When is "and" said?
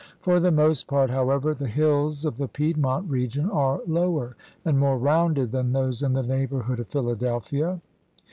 4.65-4.79